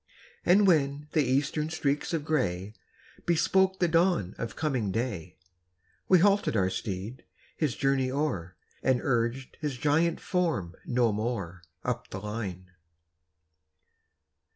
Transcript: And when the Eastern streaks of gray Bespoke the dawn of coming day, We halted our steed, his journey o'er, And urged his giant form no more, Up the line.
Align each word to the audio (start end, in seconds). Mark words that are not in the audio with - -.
And 0.43 0.65
when 0.65 1.09
the 1.11 1.21
Eastern 1.23 1.69
streaks 1.69 2.11
of 2.11 2.25
gray 2.25 2.73
Bespoke 3.27 3.77
the 3.77 3.87
dawn 3.87 4.33
of 4.39 4.55
coming 4.55 4.91
day, 4.91 5.37
We 6.07 6.17
halted 6.17 6.57
our 6.57 6.71
steed, 6.71 7.23
his 7.55 7.75
journey 7.75 8.09
o'er, 8.09 8.55
And 8.81 8.99
urged 9.03 9.57
his 9.61 9.77
giant 9.77 10.19
form 10.19 10.73
no 10.87 11.11
more, 11.11 11.61
Up 11.83 12.09
the 12.09 12.19
line. 12.19 12.71